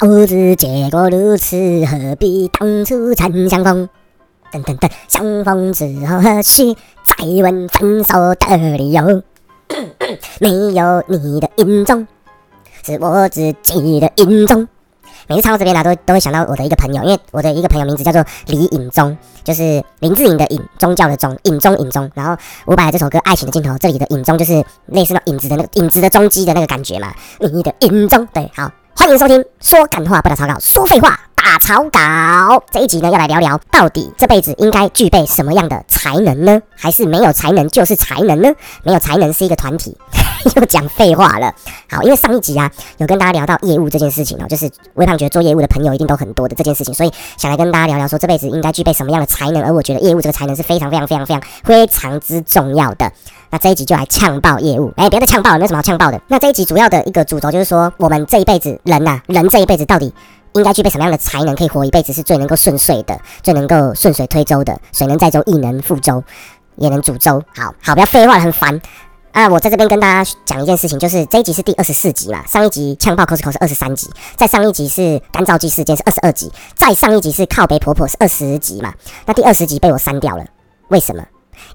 [0.00, 3.88] 早知结果如此，何必当初曾相逢？
[4.52, 9.24] 等等等，相逢之后何须再问分手的理由？
[10.38, 12.06] 没有你的影踪，
[12.84, 14.68] 是我自己的影踪。
[15.26, 22.08] 每次唱到这边呢，都都会想到我的一个朋友，因为我的一个朋友名字叫做李影宗，就是林志颖的影，宗教的宗，影宗影宗。
[22.14, 27.12] 然后伍佰这首歌《爱情的尽头》，这里的影宗就是类似那影子的那个影子的踪迹的那个感觉嘛。
[27.40, 32.64] 你的影踪，对，好，欢迎收听，说干话不打草稿，说废话打草稿。
[32.72, 36.60] 这一集呢，要来聊聊到底这辈子应该具备什么样的才能呢？
[36.76, 38.50] 还是没有才能就是才能呢？
[38.82, 39.96] 没有才能是一个团体。
[40.56, 41.54] 又讲废话了。
[41.90, 53.12] 好，因为上一集啊，有跟大家聊到业务这件事情哦，就是微胖觉得做业务的朋友一定都很多的这件事情，所以想来跟大家聊聊说这辈子应该具备什么样的才能，而我觉得业务这个才能是非常非常非常非常非常之重要的。
[53.50, 56.20] 那这一集就来呛爆业务，哎，别再呛爆了，没有什么好呛爆的。
[56.28, 60.12] 那这一集主要的一个主轴就是说，我们这一辈子人呐，人这一辈子到底
[60.52, 66.22] 应该具备什么样的才能，可以活一辈子是最能够顺遂的，最能够顺水推舟的，水能载舟，亦能覆舟，
[66.76, 67.42] 也能煮粥。
[67.56, 68.78] 好好，不要废话，很烦。
[69.32, 78.92] 啊，我在这边跟大家讲一件事情，就是这一集是第二十四集嘛，上一集呛爆 cosco 是二十三集，再上一集是干燥剂事件是二十二集，再上一集是靠北婆婆是二十集嘛，
[79.26, 80.44] 那第二十集被我删掉了，
[80.88, 81.24] 为什么？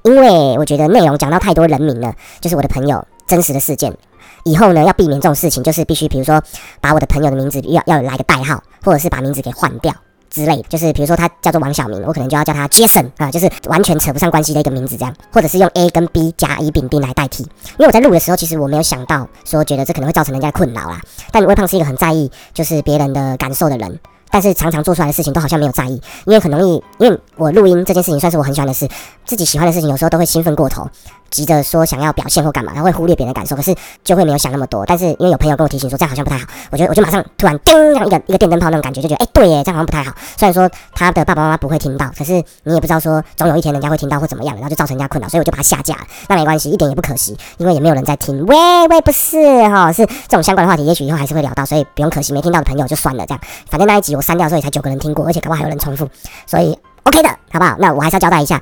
[0.04, 3.96] 因为我觉得内容讲到太多人名了，就是我的朋友真实的事件，
[4.44, 6.42] 以后呢要避免这种事情，就是必须比如说
[6.82, 9.94] 把我的朋友的名字要要来个代号，或者是把名字给换掉。
[10.34, 17.44] 之类，就是比如说他叫做王小明，我可能就要叫他 Jason 啊，就是完全扯不上关系的一个名字这样，或者是用 A 跟 B 加乙丙丁来代替。
[17.44, 21.00] 因为我在录的时候，其实我没有想到说觉得这可能会造成人家困扰啦。
[21.32, 24.00] 但微胖是一个很在意就是别人的感受的人，
[24.32, 28.90] 但是常常做出来的事情都好像没有在意，因为很容易，因为我录音这件事情算是我很喜欢的事，
[29.26, 30.90] 自己喜欢的事情有时候都会兴奋过头。
[31.34, 34.86] 急着说想要表现或干嘛，他会忽略别人的感受，可是就会没有想那么多。
[34.86, 40.16] 但是因为有朋友跟我提醒说这样好像不太好，我觉得我就马上突然叮，像一个一个电灯泡那种感觉，就觉得哎对耶，这样好像不太好。
[40.38, 42.34] 虽然说他的爸爸妈妈不会听到，可是
[42.64, 46.02] 你也不知道说总有一天人家会听到或怎么样，然后就造成人家困扰，所以我就把它下架了。
[46.30, 48.46] 那没关系，一点也不可惜，因为也没有人在听。
[48.46, 48.56] 喂
[48.90, 49.38] 喂，不是
[49.70, 53.26] 哈，是这种相关的话题，也许以后还是会聊到，所以不用可惜，没听到的朋友就算了。
[53.26, 56.08] 这样，反正那一集我删掉之后也才九个人听过，而且可能还有人重复，
[56.46, 57.76] 所以 OK 的，好不好？
[57.80, 58.62] 那我还是要交代一下，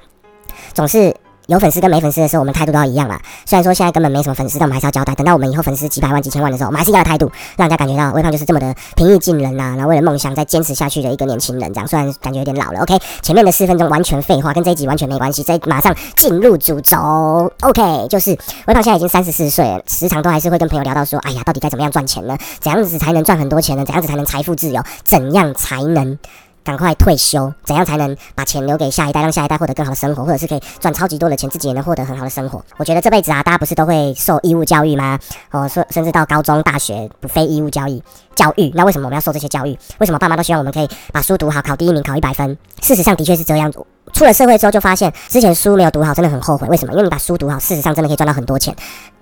[0.73, 1.13] 总是。
[1.51, 3.19] 有粉丝跟没粉丝的时候，我们态度都要一样嘛。
[3.45, 5.13] 虽然说现在根本没什么粉丝，但我们还是要交代。
[5.15, 9.75] 等到我们以后粉丝几百万、几千万的时候，我们还是一样的态度，让人家感觉到微胖就是这么的平易近人呐。
[9.75, 12.79] 然后为了梦想在坚持下去的一个年轻人，这样虽然感觉有点老了。
[12.81, 15.43] OK，前面的四分钟完全废话，跟这一集完全没关系。
[15.43, 17.51] 这马上进入主轴。
[17.61, 18.31] OK，就是
[18.67, 22.37] 微胖现在已经三十四岁了，时常都还是会跟朋友聊到说，哎呀，到底该怎么样赚钱呢？
[22.59, 23.83] 怎样子才能赚很多钱呢？
[23.83, 24.81] 怎样子才能财富自由？
[25.03, 26.17] 怎样才能？
[26.63, 32.63] 赶快退休，怎样才能把钱留给下一代，让下一代获得更好的生活，或者是可以赚超级多的钱，自己也能获得很好的生活？
[32.77, 35.19] 我觉得这辈子啊，大家不是都会受义务教育吗？
[35.51, 38.01] 哦，说甚至到高中、大学不非义务教育
[38.41, 39.77] 教育，那为什么我们要受这些教育？
[39.99, 42.57] 为什么爸妈都希望我们可以把书读好，考第一名，考一百分？
[42.81, 43.71] 事实上的确是这样。
[44.13, 46.67] 出了社会之后就发现，之前书没有读好，真的很后悔。
[46.67, 46.91] 为什么？
[46.93, 48.75] 因为你把书读好，事实上真的可以赚到很多钱。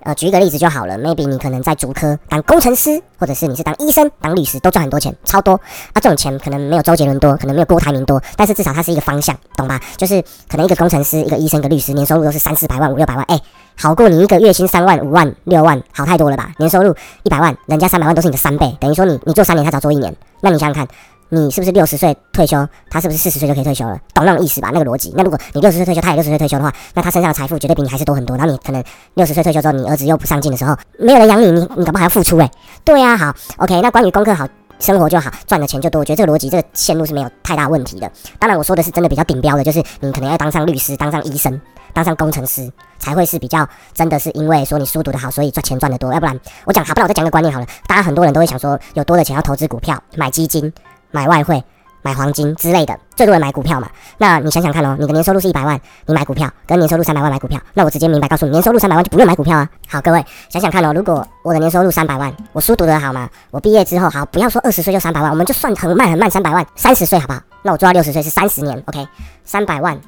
[0.04, 5.54] 呃，举一个例子就好了，maybe 你可能在主科当工程师，或者是你是当医生、当律师，都赚很多钱，超多。
[5.54, 9.80] 啊，这种钱可能没有周杰伦多，可能没有郭台铭多，但是至少它是一个方向，懂吧？
[9.98, 13.40] 就是可能一个工程师、一个医生、一个律师，年收入都是三四百万、五六百万，哎，
[13.82, 16.52] 好过你一个月薪三万、五万、六万，好太多了吧？
[16.58, 20.88] 年收入一百万，人家三百万都是你的三倍，等于说你你做三年，他只要做一年，那你想想看。
[21.32, 22.68] 你是不是六十岁退休？
[22.90, 24.00] 他是不是四十岁就可以退休了？
[24.16, 24.72] 懂那种意思吧？
[24.74, 25.14] 那个逻辑。
[25.16, 28.36] 那如果你六十岁退休，他也六十岁退休的话，那他身上的财富绝对比你还是多很多。
[28.36, 32.40] 然后你可能六十岁退休之后，你儿子又不上进的时候，没有人养你，你你干嘛还要付出？
[32.40, 32.50] 诶，
[32.84, 33.80] 对呀，好，OK。
[33.80, 34.48] 那关于功课好，
[34.80, 36.00] 生活就好，赚的钱就多。
[36.00, 38.12] 我觉得这个逻辑，这个线路是没有太大问题的。
[38.40, 41.62] 当然，我说的是真的比较顶标的，就是你可能要当上律师、当上医生、
[41.94, 46.14] 当上工程师，才会是比较真的是因为说你书读得好，所以赚钱赚得多。
[46.14, 47.68] 要不然，我讲好，不然我再讲个观念好了。
[47.88, 50.74] 大家很多人都会想说，有多的钱要投资股票、买基金、
[51.12, 51.64] 买外汇。
[52.02, 53.90] 买黄金之类的，最多人买股票嘛。
[54.20, 59.70] 那你想想看哦，你的年收入是一百万，你买股票，跟年收入三百万买股票，那我直接明白告诉你，年收入三百万就不用买股票啊。
[59.86, 67.42] 好，各位想想看哦，如果我的年收入三百万，我书读得好嘛，我毕业之后好，不要说二十岁就三百万，我们就算很慢很慢三百万，三十岁好不好？
[67.64, 69.06] 那我做到六十岁是三十年，OK，
[69.44, 70.00] 三百万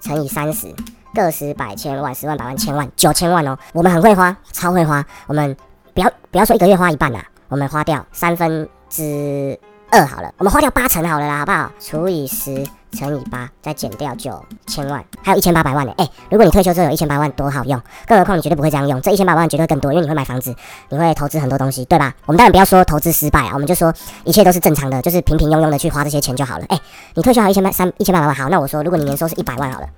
[0.00, 0.72] 乘以三十，
[1.14, 5.04] 个十百千万十万百万千万九千万哦，我们很会花，超会花。
[5.26, 5.56] 我们
[5.94, 9.58] 不要不要说一个月花一半啦，我们花掉三分之。
[9.92, 11.68] 二好了，我们花掉八成好了啦，好不好？
[11.80, 15.92] 除以十乘以八，再减掉九千万，还有一千八百万呢。
[15.96, 17.82] 哎，如果你退休之后有一千八万，多好用！
[18.06, 20.54] 更何况你绝对不会这样用，这一千八百万绝对更多，因为你会买房子，
[20.90, 22.14] 你会投资很多东西，对吧？
[22.26, 23.92] 我们当然不要说投资失败啊，我们就说
[24.22, 26.64] 一切都是正常的，就是平平庸庸的去花这些钱就好了。
[26.68, 26.78] 哎，
[27.14, 29.88] 你退休还有一千八三一千八百万，好，那我说如果你年收是一百万好了，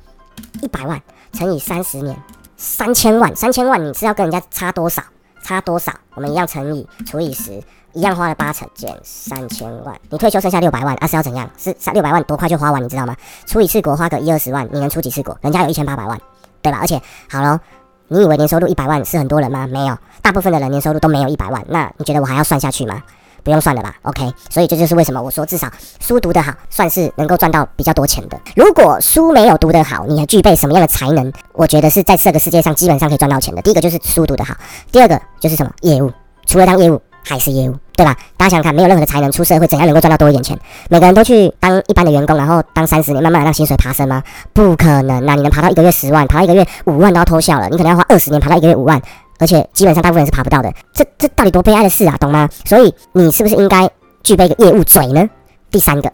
[0.61, 1.01] 一百万
[1.33, 2.17] 乘以三十年，
[2.57, 5.03] 三千万，三千万你是要跟人家差多少？
[5.43, 5.93] 差多少？
[6.15, 7.63] 我们一样乘以除以十，
[7.93, 9.99] 一样花了八成，减三千万。
[10.09, 11.51] 你退休剩下六百万，啊是要怎样？
[11.59, 13.17] 是三六百万多快就花完，你知道吗？
[13.47, 15.37] 出一次国花个一二十万，你能出几次国？
[15.41, 16.21] 人家有一千八百万，
[16.61, 16.79] 对吧？
[16.81, 17.61] 而且好了，
[18.09, 19.67] 你以为年收入一百万是很多人吗？
[19.67, 21.65] 没有，大部分的人年收入都没有一百万。
[21.69, 23.03] 那你觉得我还要算下去吗？
[23.43, 24.33] 不用算了吧，OK。
[24.51, 28.39] 所以这就是为什么我说至少书读得好，算是能够赚到比较多钱的。
[28.57, 31.33] 如果书没有读得好，你还具备什么样的才能？
[31.53, 33.63] 我觉得是在这个世界上基本上可以赚到钱的。
[33.63, 34.55] 第一个就是书读得好，
[34.91, 36.11] 第二个就是什么业务，
[36.47, 38.17] 除了当业务还是业务，对吧？
[38.37, 40.59] 大家想想看，没有任何的才能出社会，怎样能够赚到多一点钱？
[40.89, 44.23] 每个人都去当一般的员工，然后当三十年，慢慢的让薪水爬升吗？
[44.53, 45.35] 不可能啊！
[45.35, 47.69] 你能爬到一个月十万，爬到一个月五万都要偷笑了。
[47.69, 49.01] 你可能要花二十年爬到一个月五万，
[49.43, 50.73] 而且基本上大部分人是爬不到的。
[50.95, 52.49] 这这到底多悲哀的事啊，懂吗？
[52.65, 53.91] 所以你是不是应该？
[54.23, 55.29] 具备一个业务嘴呢？
[55.69, 56.13] 第三个，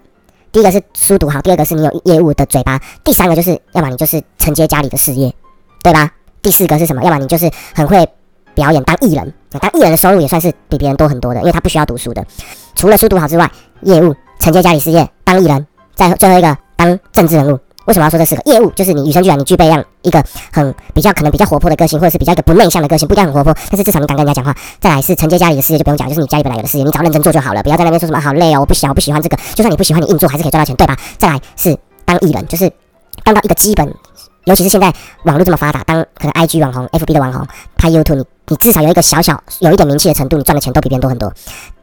[0.50, 5.30] 第一个是书读好，第二个是你有业务的嘴巴，第三个就是要么你就是承接家里的事业，
[5.82, 6.10] 对吧？
[6.40, 7.02] 第四个是什么？
[7.02, 8.08] 要么你就是很会
[8.54, 12.24] 表演当艺人，当艺人的收入也算是比别人多很多的，因为他不需要读书的。
[12.74, 13.50] 除了书读好之外，
[13.82, 17.58] 业务承接家里事业，当艺人，再最后一个当政治人物。
[17.88, 18.70] 为什么要说这四个业务？
[18.72, 24.54] 就是你与生俱来，你具备样一个很比较可能比较活泼的个性，或者是比较一个不内向的个性，不一定很活泼，但是至少你敢跟人家讲话。
[24.78, 29.38] 再来是承接家里的事业就不用讲，就是你家里本来有的事业，你只要认真做就好了，不要在那边说什么好累哦，我不喜欢，我不喜欢这个。
[29.54, 30.94] 就算你不喜欢，你硬做还是可以赚到钱，对吧？
[31.16, 32.70] 再来是当艺人，就是
[33.24, 33.90] 当到一个基本，
[34.44, 34.92] 尤其是现在
[35.22, 37.46] 网络这么发达，当可能 IG 网红、FB 的网红
[37.78, 41.32] 拍 YouTube，你你至少有一个小小有一点名气的程度，你赚的钱都比别人多很多。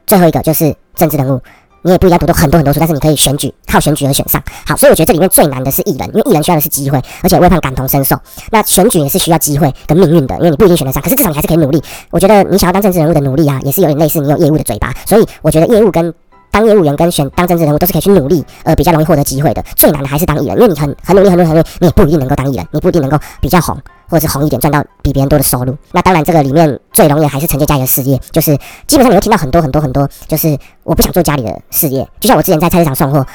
[0.05, 1.41] 最后一个就是政治人物。
[1.85, 4.41] 你也不一定要读很多很多书，但是你可以选举，靠选举而选上。
[4.65, 8.19] 好，所以我觉得这里面最难的是艺人，因为艺人需要的是机会，而且微胖感同身受。
[8.49, 11.79] 那选举也是需要机会跟命运的，因为你不一定选得上，可是至少你还是可以努力。
[12.09, 14.91] 我觉得你想要当政治人物的努力啊，也是有点类似你有业务的嘴巴。
[15.05, 16.11] 所以我觉得业务跟
[16.55, 19.61] 当业务员跟选当政治人物都是可以去努力，呃，比较容易获得机会的。
[19.75, 23.77] 最难的还是当艺人，因为你很很努力，很努力，很努力，你也不一定能够当艺人，你不一定能够比较红。
[24.07, 25.75] 或者是红一点，赚到比别人多的收入。
[25.91, 28.57] 那当然，这个里面最容易还是承接家里的事业，就是
[28.87, 32.07] 基本上你会听到很多很多很多，就是我不想做家里的事业。
[32.21, 33.25] 就像我之前在菜市场送货，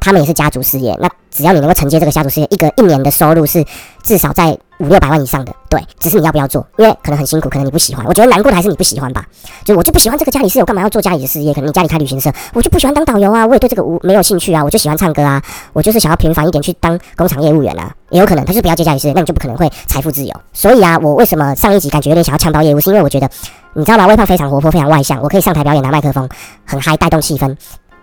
[0.00, 0.94] 他们也是家族事业。
[1.00, 3.64] 那只要你能够承接这个家族事业，一个一年的收入是
[4.02, 4.58] 至少在。
[4.78, 8.04] 五六百万以上的，对，只是你要不要做，因为可能很辛苦，可能你不喜欢。
[8.06, 9.24] 我觉得难过的还是你不喜欢吧。
[9.64, 11.54] 就我就不喜欢这个家里事，我干嘛要做家里的事业？
[11.54, 15.42] 可能你家里开旅行社，我就不喜欢当导游啊，我也对这个无没有兴趣啊，我就喜欢唱歌啊，
[15.72, 20.34] 我就是想要平凡一点去当工厂业务员啊，也有可能，他就不要接家里事业，那你就不可能会财富自由。
[20.52, 23.28] 所以啊，我为什么上一集感觉有点想要抢包业务，是因为我觉得，
[23.72, 24.06] 你知道吗？
[24.06, 26.28] 微胖非常活泼，非常外向，我可以上台表演拿麦克风，
[26.64, 27.56] 很嗨，带动气氛。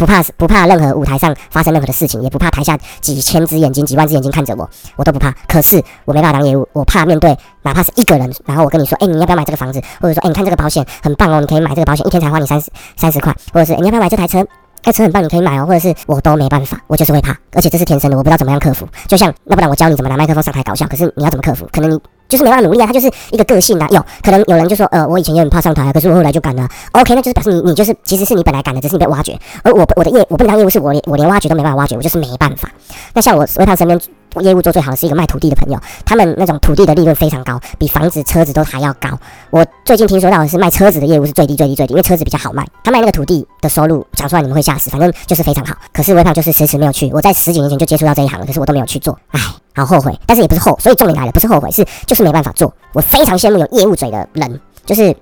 [0.03, 5.31] 不怕不怕任何舞台上发生任何的事情，也不怕台下几千只眼睛、几万只眼睛看着我，我都不怕。
[5.47, 9.81] 可是我没办法当业务，我怕面对哪怕是一个人，然后我跟你说，哎，你要不要买这个房子？
[10.01, 14.45] 或者说，哎，你看这个保险很棒哦，你可以买这个保险，一天才花你三十三十块，或者是你要不要买这台车？
[14.81, 15.65] 这车很棒，你可以买哦。
[15.65, 18.85] 或者是我都没办法，我就是会怕，而且这是天生的，我不知道怎么样克服。
[19.07, 21.65] 就像那不然我教你怎么拿麦克风上台搞笑，可是你要怎么克服？
[21.71, 21.97] 可能你。
[22.33, 23.87] 就是没办法努力啊，他就是一个个性啊。
[23.91, 26.67] 有可能有人就说，呃，我以前也很怕上台，可是我后来就敢了。
[26.93, 29.37] OK，那就是表示你你就是其实是你本来敢的，只是你被挖掘。
[29.61, 32.67] 而我我的业我不能当业务，是我连我连挖掘都没办法挖掘，我就是没办法。
[33.13, 33.99] 那像我微胖身边。
[34.41, 39.09] 业务做最好的是一个卖土地的朋友，他们那种土地的利润非常高，比房子、车子都还要高。
[39.49, 42.65] 我最近听说到的是卖车子的业务是最低、最低、最低，因为车子比较好卖。
[42.83, 45.75] 他卖那个土地的收入讲出来你们会吓死，反正就是非常好。
[45.93, 47.11] 可是微胖就是迟迟没有去。
[47.13, 49.39] 我在十几年前就接触到这一行了，可是我都没有去做，唉，
[49.75, 50.17] 好后悔。
[50.25, 52.73] 但是也不是后，所以重点来了，不是后悔，是就是没办法做。
[52.93, 55.15] 我非常羡慕有业务嘴的人，就是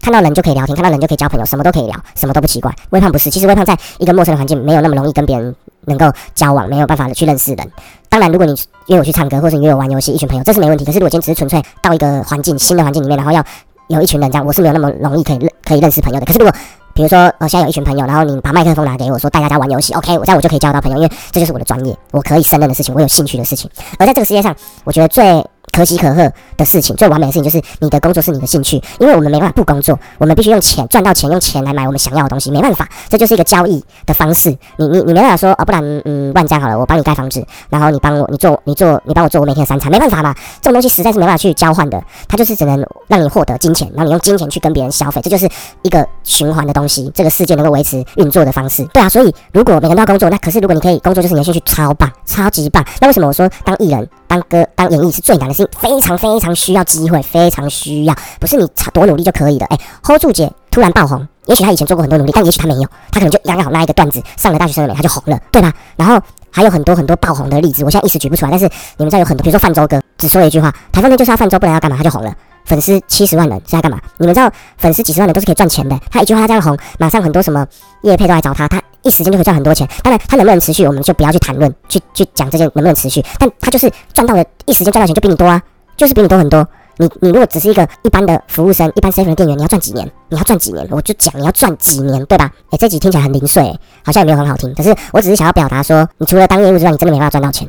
[0.00, 2.74] 看到人就可以聊天，看到人就可以交朋友，什么都可以聊，什么都不奇怪。
[2.90, 5.54] 微胖不是，其实微胖在一个陌生的环境没有那么容易跟别人
[5.86, 7.70] 能够交往，没有办法的去认识人。
[8.08, 8.54] 当然，如果你
[8.88, 10.84] 约我去唱歌，或者你约我玩游戏，一群朋友，这是没问题。
[10.84, 13.42] 可是，如果今天只是纯粹到一个环境、新的环境里面，然后要
[13.88, 16.26] 有一群人这样，我是没有那么容易可以认可以认识朋友的。
[16.26, 16.54] 可是，如果
[16.94, 23.70] 比如说，呃，现在有一群朋友，然后你把麦克风拿给我说带大家玩游戏，OK，我这样我就可以交到朋友，因为这就是我的专业，我可以胜任的事情，我有兴趣的事情。
[23.98, 34.50] 而在这个世界上，我觉得最可喜可贺的事情，最完美的事情就是你的工作是你的兴趣，因为我们没办法不工作，我们必须用钱赚到钱，用钱来买我们想要的东西，没办法，这就是一个交易的方式。
[34.76, 45.48] 你你你没办法说哦，不然嗯，万家好了，我帮你盖房子，然后你帮我，你做你做你帮我做我每天的三餐，没办法嘛，这种东西实在是没办法去交换的，它就是只能让你获得金钱，然后你用金钱去跟别人消费，这就是
[45.80, 48.84] 一个循环的东西，这个世界能够维持运作的方式。
[48.92, 52.84] 对啊，所以如果每个人都要工作，那可是如果你可以工作就是你的兴趣，超棒，超级棒。
[53.00, 54.06] 那为什么我说当艺人？
[54.32, 59.66] 当歌、当演艺是最难的事情，非常非常需要机会，非常需要，不是你多努力就可以的。
[59.66, 65.70] 哎，hold 住姐突然爆红，也许她以前做过很多努力，但也许她没有，她可能就刚刚好那一个段子上了大学生的脸，她就红了，对吧？
[65.96, 66.18] 然后
[66.50, 68.64] 还有很多很多爆红的例子，我现在一时举不出来，但是
[68.96, 71.98] 你们知道有很多，比如说泛舟哥只说了一句话，台风天就是要泛舟，不然要干嘛？
[71.98, 72.34] 他就红了，
[72.64, 74.00] 粉丝七十万人是在干嘛？
[74.16, 77.66] 你们知道粉丝几十万人都是可以赚钱的，他一句话他这样红，马上很多什么
[78.00, 78.80] 叶配都来找他，他。
[79.02, 83.24] 一时间就可以赚很多钱，当然他能不能持续，我们就不要去谈论，去去讲这件能不能持续。
[83.38, 85.60] 但他就是赚到了一时间赚到钱就比你多啊，
[85.96, 86.66] 就是比你多很多。
[86.98, 90.08] 你你如果只是一个一般的服务生，一般 seven 的店员，你要赚几年？
[90.28, 90.86] 你要赚几年？
[90.90, 92.50] 我就讲你要赚几年，对吧？
[92.70, 93.62] 诶，这集听起来很零碎，
[94.04, 94.72] 好像也没有很好听。
[94.74, 97.68] 可是我只是想要表达说，你除了当业务之外，你真的没办法赚到钱。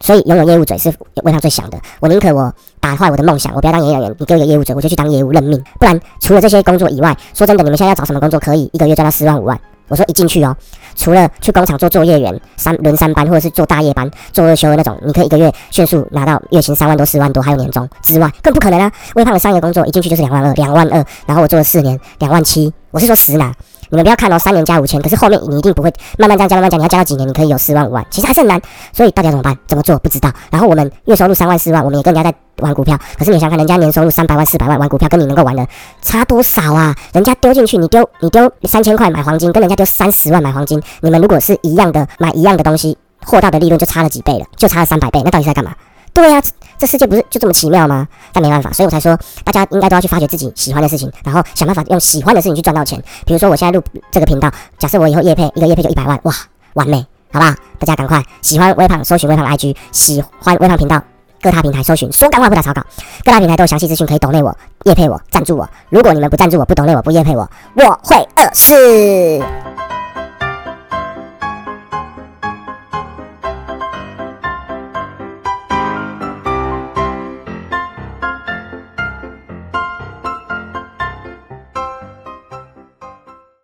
[0.00, 1.78] 所以拥有业务嘴是为他最想的。
[2.00, 4.14] 我宁可我打坏我的梦想，我不要当营业员。
[4.18, 5.62] 你给我一个业务嘴，我就去当业务认命。
[5.78, 9.58] 不然除了这些工作以外，说真的，你们现在要找什么工作可以一个月赚到四万五万？
[9.88, 10.56] 我说一进去哦，
[10.96, 18.90] 除了去工厂做作业员，三轮三班或者是做大夜班、做二休的那种，你可以一个月迅速拿到月薪三万多、四万多，还有年终之外，更不可能啊！
[19.14, 22.72] 微胖的商业工作一进去就是两万二，两万二，然后我做了四年，两万七。
[22.90, 23.52] 我是说实拿。
[23.94, 28.60] 你们不要看哦，三年加五千，可是后面你一定不会慢慢这样加，慢慢加，你要加到几年，你可以有四万五万，其实还是很难。
[28.92, 29.56] 所以到底要怎么办？
[29.68, 29.96] 怎么做？
[30.00, 30.32] 不知道。
[30.50, 35.64] 然后我们月收入三万四万，我们也跟人家在玩股票，可是你想看人家年收入三百万四百万玩股票，跟你能够玩的
[36.02, 36.92] 差多少啊？
[37.12, 45.72] 人家丢进去，你丢你丢三千块买黄金，跟人家丢三十万买黄金，你们如果是一样的买一样的东西，获到的利润就差了几倍了，就差了三百倍，那到底在干嘛？
[46.14, 46.40] 对呀，
[46.78, 48.06] 这世界不是就这么奇妙吗？
[48.32, 53.02] 但没办法，所以我才说，大家应该都要去发掘自己喜欢的事情，然后想办法用喜欢的事情去赚到钱。
[53.26, 56.32] 比如说，我现在录这个频道，假设我以后夜配一个夜配就一百万，哇，
[56.74, 57.52] 完美，好不好？
[57.80, 61.02] 大家赶快喜欢微胖，搜寻微胖 IG，喜欢微胖频道，
[61.42, 62.80] 各大平台搜寻，说干话不打草稿，
[63.24, 65.68] 各大平台都有详细资讯，可以抖内我、夜配我、赞助我。
[65.90, 69.44] 如果你们不赞助我、不抖内我、不夜配我，我会饿死。